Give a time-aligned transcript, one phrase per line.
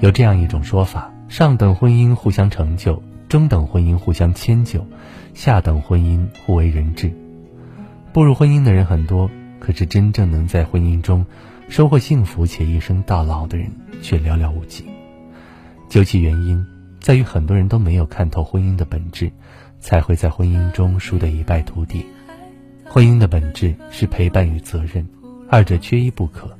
[0.00, 4.86] 有这样一种说法：上等婚姻互相成就，中等婚姻互相迁就，
[5.32, 7.10] 下等婚姻互为人质。
[8.12, 11.24] 步入婚姻的人很多，可是真正能在婚姻中
[11.68, 13.70] 收获幸福且一生到老的人
[14.02, 14.84] 却寥寥无几。
[15.88, 16.64] 究其原因，
[17.00, 19.32] 在于很多人都没有看透婚姻的本质，
[19.80, 22.04] 才会在婚姻中输得一败涂地。
[22.84, 25.06] 婚姻的本质是陪伴与责任，
[25.48, 26.54] 二者缺一不可。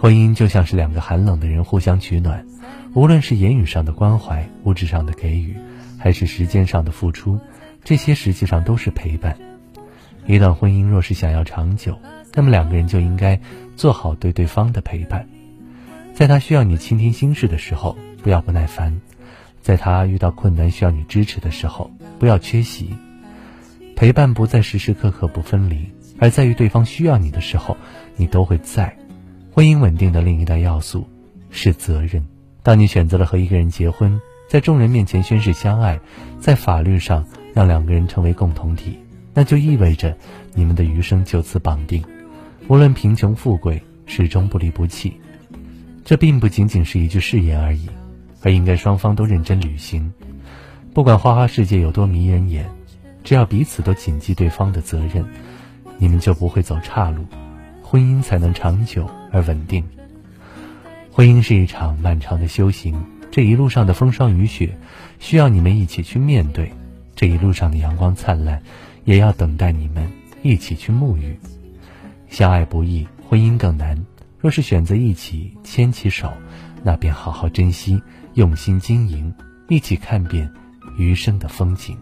[0.00, 2.46] 婚姻就像是两个寒冷的人互相取暖，
[2.94, 5.54] 无论是言语上的关怀、物质上的给予，
[5.98, 7.38] 还是时间上的付出，
[7.84, 9.36] 这些实际上都是陪伴。
[10.26, 11.98] 一段婚姻若是想要长久，
[12.32, 13.38] 那么两个人就应该
[13.76, 15.28] 做好对对方的陪伴。
[16.14, 18.98] 在他需要你倾听心事的时候，不要不耐烦；
[19.60, 22.88] 在他遇到困难需要你支持的时候，不要缺席。
[23.94, 27.76] 陪伴不在时时刻刻不分离，而在于对方需要你的时候，
[28.16, 28.96] 你都会在。
[29.52, 31.04] 婚姻稳定的另一大要素
[31.50, 32.24] 是责任。
[32.62, 35.98] 当你选择了和一个人结婚，在众人面前宣誓相爱，
[36.38, 38.98] 在法律上让两个人成为共同体。
[39.34, 40.16] 那就意味着
[40.54, 42.04] 你们的余生就此绑定，
[42.68, 45.12] 无论贫穷富贵，始终不离不弃。
[46.04, 47.88] 这并不仅仅是一句誓言而已，
[48.42, 50.12] 而应该双方都认真履行。
[50.92, 52.68] 不管花花世界有多迷人眼，
[53.22, 55.24] 只要彼此都谨记对方的责任，
[55.98, 57.24] 你们就不会走岔路，
[57.90, 59.84] 婚姻才能长久而稳定。
[61.10, 62.94] 婚姻是一场漫长的修行，
[63.32, 64.78] 这一路上的风霜雨雪，
[65.18, 66.66] 需要你们一起去面对；
[67.16, 68.62] 这一路上的阳光灿烂。
[69.06, 70.08] 也要等待你们
[70.42, 71.36] 一起去沐浴。
[72.28, 74.00] 相爱不易，婚姻更难。
[74.38, 76.32] 若是选择一起牵起手，
[76.84, 78.00] 那便好好珍惜，
[78.34, 79.34] 用心经营，
[79.68, 80.48] 一起看遍
[80.96, 81.96] 余生的风景。